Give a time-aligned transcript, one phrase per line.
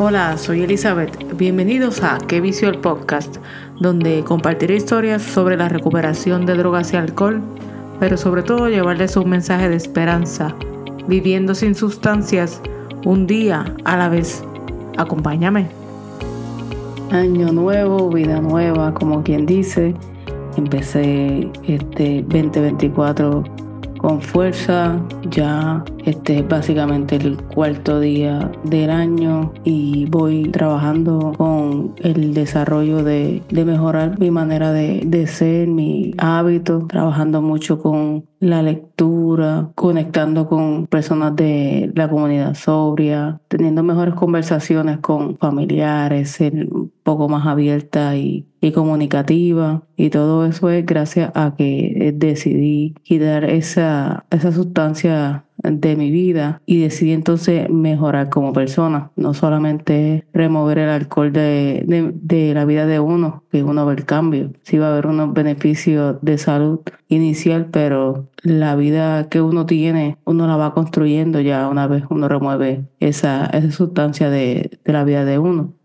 [0.00, 1.36] Hola, soy Elizabeth.
[1.36, 3.38] Bienvenidos a Qué Vicio el Podcast,
[3.80, 7.42] donde compartiré historias sobre la recuperación de drogas y alcohol,
[7.98, 10.54] pero sobre todo llevarles un mensaje de esperanza,
[11.08, 12.62] viviendo sin sustancias,
[13.04, 14.44] un día a la vez.
[14.98, 15.66] Acompáñame.
[17.10, 19.96] Año nuevo, vida nueva, como quien dice.
[20.56, 23.42] Empecé este 2024
[23.98, 25.00] con fuerza.
[25.30, 33.02] Ya este es básicamente el cuarto día del año y voy trabajando con el desarrollo
[33.04, 40.48] de, mejorar mi manera de, de ser, mi hábito, trabajando mucho con la lectura, conectando
[40.48, 48.18] con personas de la comunidad sobria, teniendo mejores conversaciones con familiares, un poco más abierta
[48.18, 48.44] y,
[48.74, 49.82] comunicativa.
[49.96, 56.60] Y todo eso es gracias a que decidí quitar esa, esa sustancia de mi vida
[56.66, 62.86] y decidí entonces mejorar como persona, no solamente remover el alcohol de, de, la vida
[62.86, 66.80] de uno, que uno ve el cambio, sí va a haber unos beneficios de salud
[67.08, 72.28] inicial, pero la vida que uno tiene, uno la va construyendo ya una vez uno
[72.28, 75.77] remueve esa, esa sustancia de, de la vida de uno.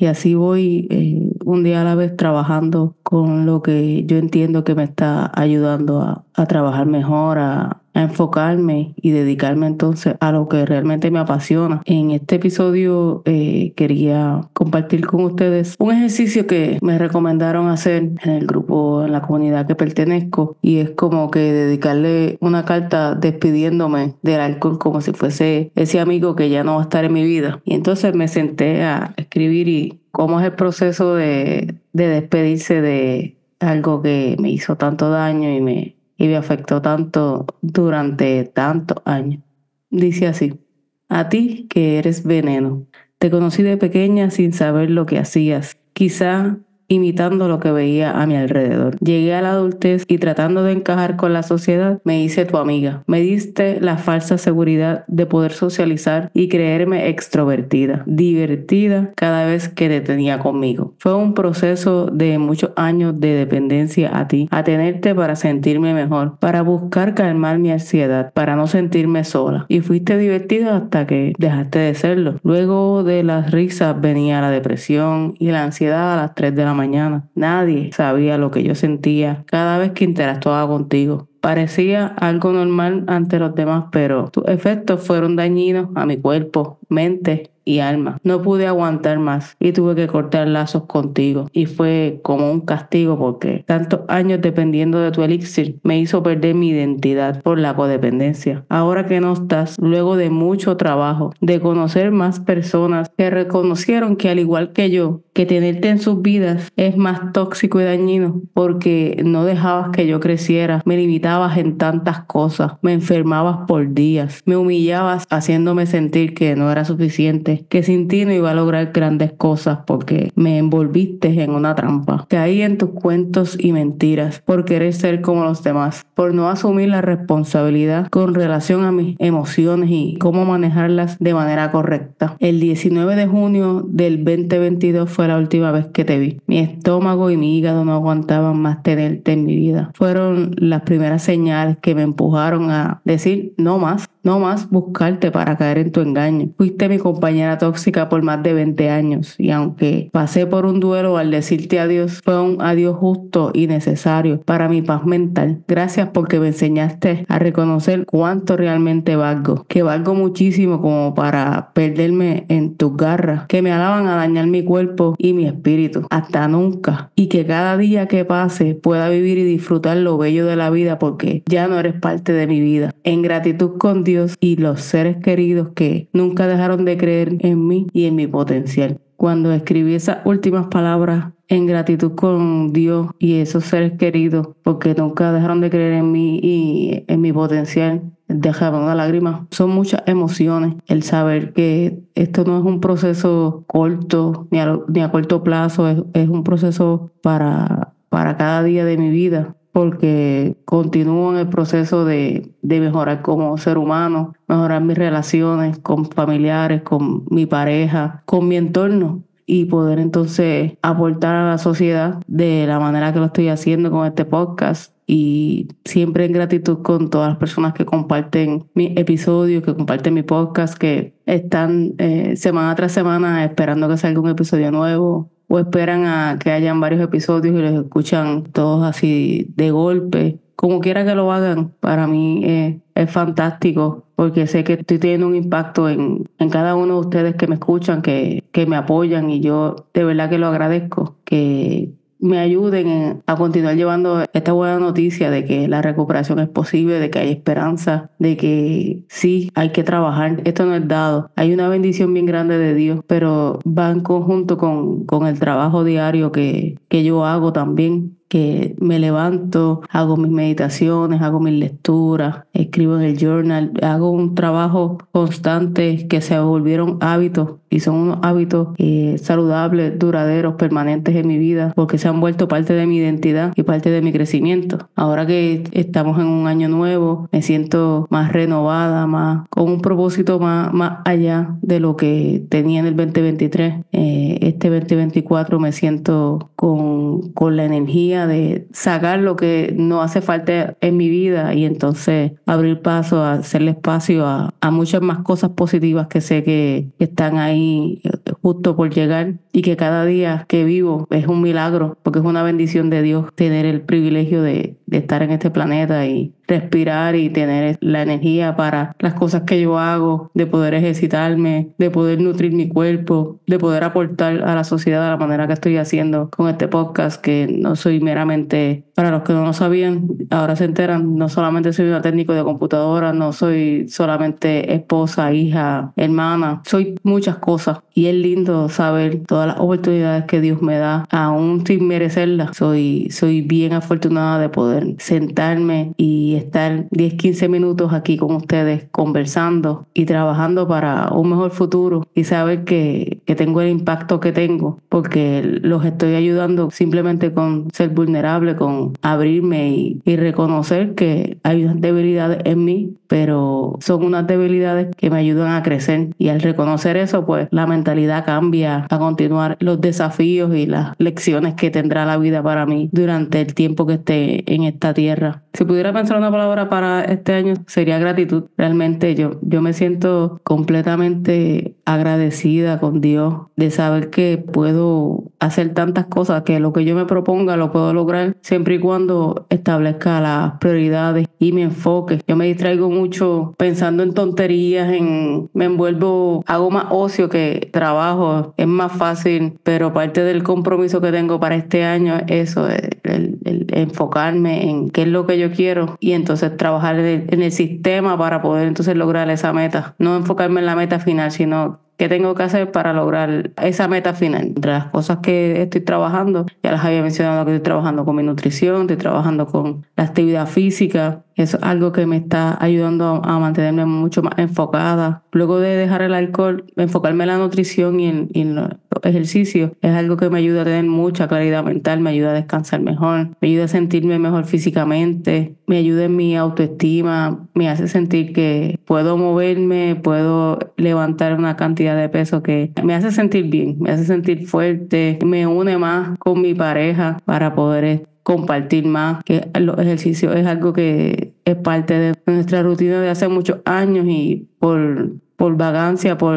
[0.00, 4.62] Y así voy eh, un día a la vez trabajando con lo que yo entiendo
[4.62, 10.48] que me está ayudando a, a trabajar mejor, a, enfocarme y dedicarme entonces a lo
[10.48, 11.82] que realmente me apasiona.
[11.84, 18.30] En este episodio eh, quería compartir con ustedes un ejercicio que me recomendaron hacer en
[18.30, 24.14] el grupo, en la comunidad que pertenezco y es como que dedicarle una carta despidiéndome
[24.22, 27.24] del alcohol como si fuese ese amigo que ya no va a estar en mi
[27.24, 27.60] vida.
[27.64, 33.36] Y entonces me senté a escribir y cómo es el proceso de, de despedirse de
[33.60, 39.42] algo que me hizo tanto daño y me y me afectó tanto durante tantos años.
[39.88, 40.60] Dice así,
[41.08, 42.86] a ti que eres veneno,
[43.18, 45.78] te conocí de pequeña sin saber lo que hacías.
[45.94, 48.98] Quizá imitando lo que veía a mi alrededor.
[48.98, 53.02] Llegué a la adultez y tratando de encajar con la sociedad, me hice tu amiga.
[53.06, 59.88] Me diste la falsa seguridad de poder socializar y creerme extrovertida, divertida cada vez que
[59.88, 60.94] te tenía conmigo.
[60.98, 66.38] Fue un proceso de muchos años de dependencia a ti, a tenerte para sentirme mejor,
[66.38, 69.66] para buscar calmar mi ansiedad, para no sentirme sola.
[69.68, 72.36] Y fuiste divertida hasta que dejaste de serlo.
[72.42, 76.74] Luego de las risas venía la depresión y la ansiedad a las 3 de la
[76.78, 77.28] mañana.
[77.34, 81.28] Nadie sabía lo que yo sentía cada vez que interactuaba contigo.
[81.40, 87.50] Parecía algo normal ante los demás, pero tus efectos fueron dañinos a mi cuerpo, mente
[87.68, 88.18] y alma.
[88.24, 91.48] No pude aguantar más y tuve que cortar lazos contigo.
[91.52, 96.54] Y fue como un castigo porque tantos años dependiendo de tu elixir me hizo perder
[96.54, 98.64] mi identidad por la codependencia.
[98.70, 104.30] Ahora que no estás, luego de mucho trabajo, de conocer más personas que reconocieron que
[104.30, 109.22] al igual que yo, que tenerte en sus vidas es más tóxico y dañino porque
[109.24, 114.56] no dejabas que yo creciera, me limitabas en tantas cosas, me enfermabas por días, me
[114.56, 119.30] humillabas haciéndome sentir que no era suficiente que sin ti no iba a lograr grandes
[119.30, 122.26] cosas porque me envolviste en una trampa.
[122.28, 126.88] Caí en tus cuentos y mentiras por querer ser como los demás, por no asumir
[126.88, 132.34] la responsabilidad con relación a mis emociones y cómo manejarlas de manera correcta.
[132.40, 136.40] El 19 de junio del 2022 fue la última vez que te vi.
[136.46, 139.90] Mi estómago y mi hígado no aguantaban más tenerte en mi vida.
[139.94, 145.56] Fueron las primeras señales que me empujaron a decir no más no más buscarte para
[145.56, 146.50] caer en tu engaño.
[146.56, 151.16] Fuiste mi compañera tóxica por más de 20 años y aunque pasé por un duelo
[151.16, 155.62] al decirte adiós, fue un adiós justo y necesario para mi paz mental.
[155.66, 162.46] Gracias porque me enseñaste a reconocer cuánto realmente valgo, que valgo muchísimo como para perderme
[162.48, 166.06] en tus garras, que me alaban a dañar mi cuerpo y mi espíritu.
[166.10, 167.10] Hasta nunca.
[167.14, 170.98] Y que cada día que pase pueda vivir y disfrutar lo bello de la vida
[170.98, 172.94] porque ya no eres parte de mi vida.
[173.04, 177.86] En gratitud con Dios y los seres queridos que nunca dejaron de creer en mí
[177.92, 178.98] y en mi potencial.
[179.16, 185.32] Cuando escribí esas últimas palabras en gratitud con Dios y esos seres queridos, porque nunca
[185.32, 189.46] dejaron de creer en mí y en mi potencial, dejaba una lágrima.
[189.50, 190.74] Son muchas emociones.
[190.86, 195.88] El saber que esto no es un proceso corto ni a, ni a corto plazo,
[195.88, 201.48] es, es un proceso para, para cada día de mi vida porque continúo en el
[201.48, 208.48] proceso de, mejorar como ser humano, mejorar mis relaciones con familiares, con mi pareja, con
[208.48, 213.50] mi entorno y poder entonces aportar a la sociedad de la manera que lo estoy
[213.50, 214.96] haciendo con este podcast.
[215.06, 220.24] Y siempre en gratitud con todas las personas que comparten mi episodio, que comparten mi
[220.24, 226.04] podcast, que están eh, semana tras semana esperando que salga un episodio nuevo o esperan
[226.06, 230.38] a que hayan varios episodios y los escuchan todos así de golpe.
[230.56, 235.36] Como quiera que lo hagan, para mí es fantástico porque sé que estoy teniendo un
[235.36, 239.38] impacto en, en cada uno de ustedes que me escuchan, que, que me apoyan y
[239.40, 245.30] yo de verdad que lo agradezco, que me ayuden a continuar llevando esta buena noticia
[245.30, 249.84] de que la recuperación es posible, de que hay esperanza, de que sí, hay que
[249.84, 250.42] trabajar.
[250.44, 251.30] Esto no es dado.
[251.36, 255.84] Hay una bendición bien grande de Dios, pero va en conjunto con, con el trabajo
[255.84, 262.44] diario que, que yo hago también que me levanto, hago mis meditaciones, hago mis lecturas,
[262.52, 268.18] escribo en el journal, hago un trabajo constante que se volvieron hábitos y son unos
[268.22, 272.98] hábitos eh, saludables, duraderos, permanentes en mi vida, porque se han vuelto parte de mi
[272.98, 274.88] identidad y parte de mi crecimiento.
[274.94, 280.38] Ahora que estamos en un año nuevo, me siento más renovada, más con un propósito
[280.38, 283.74] más, más allá de lo que tenía en el 2023.
[283.92, 290.20] Eh, este 2024 me siento con, con la energía de sacar lo que no hace
[290.20, 295.50] falta en mi vida y entonces abrir paso a hacerle espacio a, muchas más cosas
[295.50, 298.10] positivas que sé que, están ahí eh,
[298.42, 302.42] justo por llegar y que cada día que vivo es un milagro porque es una
[302.42, 307.30] bendición de Dios tener el privilegio de, de estar en este planeta y respirar y
[307.30, 312.52] tener la energía para las cosas que yo hago, de poder ejercitarme, de poder nutrir
[312.52, 316.48] mi cuerpo, de poder aportar a la sociedad de la manera que estoy haciendo con
[316.48, 321.16] este podcast, que no soy meramente, para los que no lo sabían, ahora se enteran,
[321.16, 327.36] no solamente soy una técnico de computadora, no soy solamente esposa, hija, hermana, soy muchas
[327.36, 332.56] cosas y es lindo saber todas las oportunidades que Dios me da, aún sin merecerlas.
[332.56, 338.86] Soy, soy bien afortunada de poder sentarme y estar 10, 15 minutos aquí con ustedes
[338.90, 344.32] conversando y trabajando para un mejor futuro y saber que, que tengo el impacto que
[344.32, 351.64] tengo porque los estoy ayudando simplemente con ser vulnerable, con abrirme y, reconocer que hay
[351.64, 356.40] unas debilidades en mí, pero son unas debilidades que me ayudan a crecer y al
[356.40, 362.06] reconocer eso pues la mentalidad cambia a continuar los desafíos y las lecciones que tendrá
[362.06, 365.42] la vida para mí durante el tiempo que esté en esta tierra.
[365.52, 368.44] Si pudiera pensar una palabra para este año sería gratitud.
[368.56, 373.17] Realmente yo, yo me siento completamente agradecida con Dios
[373.56, 377.92] de saber que puedo hacer tantas cosas, que lo que yo me proponga lo puedo
[377.92, 382.20] lograr siempre y cuando establezca las prioridades y mi enfoque.
[382.26, 388.54] Yo me distraigo mucho pensando en tonterías, en me envuelvo, hago más ocio que trabajo,
[388.56, 393.38] es más fácil, pero parte del compromiso que tengo para este año es eso, el,
[393.72, 398.42] enfocarme en qué es lo que yo quiero y entonces trabajar en el, sistema para
[398.42, 399.94] poder entonces lograr esa meta.
[399.98, 404.14] No enfocarme en la meta final, sino qué tengo que hacer para lograr esa meta
[404.14, 404.46] final.
[404.46, 408.22] Entre las cosas que estoy trabajando, ya las había mencionado que estoy trabajando con mi
[408.22, 413.86] nutrición, estoy trabajando con la actividad física, es algo que me está ayudando a mantenerme
[413.86, 415.22] mucho más enfocada.
[415.32, 418.70] Luego de dejar el alcohol, enfocarme en la nutrición y en, los
[419.04, 422.80] ejercicios es algo que me ayuda a tener mucha claridad mental, me ayuda a descansar
[422.80, 428.32] mejor, me ayuda a sentirme mejor físicamente, me ayuda en mi autoestima, me hace sentir
[428.32, 433.90] que puedo moverme, puedo levantar una cantidad de peso que me hace sentir bien, me
[433.90, 439.78] hace sentir fuerte, me une más con mi pareja para poder compartir más, que los
[439.78, 445.12] ejercicios es algo que es parte de nuestra rutina de hace muchos años y por
[445.38, 446.36] por vagancia, por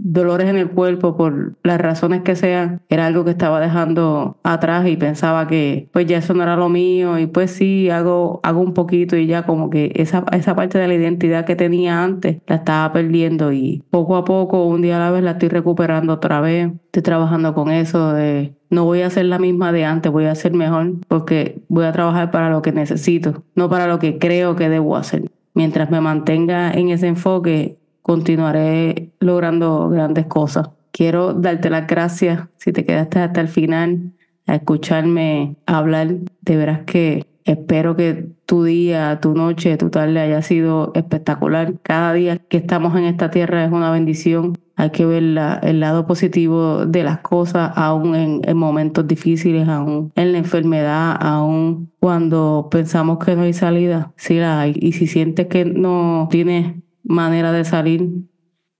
[0.00, 4.88] dolores en el cuerpo, por las razones que sean, era algo que estaba dejando atrás
[4.88, 8.60] y pensaba que pues ya eso no era lo mío y pues sí, hago, hago
[8.60, 12.38] un poquito y ya como que esa, esa parte de la identidad que tenía antes
[12.48, 16.14] la estaba perdiendo y poco a poco, un día a la vez la estoy recuperando
[16.14, 16.72] otra vez.
[16.86, 20.34] Estoy trabajando con eso de no voy a ser la misma de antes, voy a
[20.34, 24.56] ser mejor porque voy a trabajar para lo que necesito, no para lo que creo
[24.56, 25.30] que debo hacer.
[25.54, 30.70] Mientras me mantenga en ese enfoque, continuaré logrando grandes cosas.
[30.92, 34.12] Quiero darte las gracias si te quedaste hasta el final
[34.46, 36.16] a escucharme hablar.
[36.42, 41.74] De veras que espero que tu día, tu noche, tu tarde haya sido espectacular.
[41.82, 44.58] Cada día que estamos en esta tierra es una bendición.
[44.76, 50.10] Hay que ver el lado positivo de las cosas, aún en, en, momentos difíciles, aún
[50.16, 54.12] en la enfermedad, aún cuando pensamos que no hay salida.
[54.16, 54.66] Sí la.
[54.66, 56.76] Y si sientes que no tienes
[57.10, 58.08] manera de salir.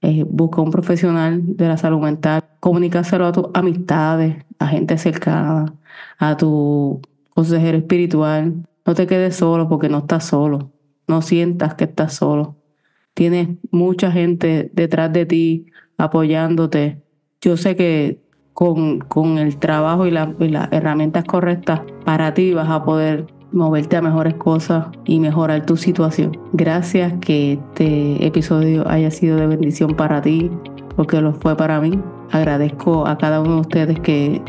[0.00, 5.74] Eh, busca un profesional de la salud mental, comunícaselo a tus amistades, a gente cercana,
[6.18, 7.00] a tu
[7.30, 10.70] consejero espiritual, No te quedes solo porque no estás solo.
[11.08, 12.56] No sientas que estás solo.
[13.14, 15.66] Tienes mucha gente detrás de ti
[15.96, 17.02] apoyándote.
[17.40, 18.20] Yo sé que
[18.52, 23.96] con, con el trabajo y, y las herramientas correctas para ti vas a poder moverte
[23.96, 26.36] a mejores cosas y mejorar tu situación.
[26.52, 30.50] Gracias que este episodio haya sido de bendición para ti,
[30.96, 31.98] porque lo fue para mí.
[32.32, 34.42] Agradezco a cada uno de ustedes que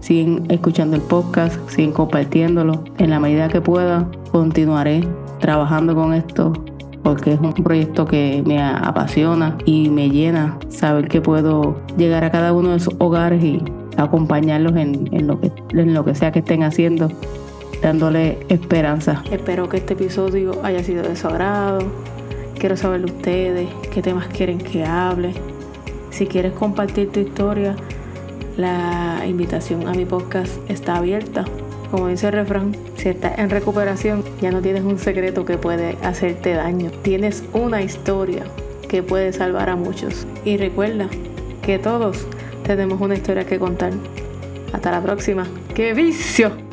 [0.00, 2.82] siguen escuchando el podcast, siguen compartiéndolo.
[2.98, 5.06] En la medida que pueda, continuaré
[5.38, 6.52] trabajando con esto
[7.04, 12.30] porque es un proyecto que me apasiona y me llena saber que puedo llegar a
[12.30, 13.62] cada uno de sus hogares y
[13.96, 17.08] acompañarlos en, en lo que sea que estén haciendo,
[17.82, 19.22] dándole esperanza.
[19.30, 21.80] Espero que este episodio haya sido de su agrado.
[22.58, 25.32] Quiero saber de ustedes, qué temas quieren que hable.
[26.10, 27.74] Si quieres compartir tu historia,
[28.56, 31.44] la invitación a mi podcast está abierta.
[31.90, 35.96] Como dice el refrán, si estás en recuperación, ya no tienes un secreto que puede
[36.02, 36.90] hacerte daño.
[37.02, 38.44] Tienes una historia
[38.88, 40.26] que puede salvar a muchos.
[40.44, 41.08] Y recuerda
[41.62, 42.26] que todos
[42.64, 43.92] tenemos una historia que contar.
[44.72, 45.48] Hasta la próxima.
[45.74, 46.69] ¡Qué vicio!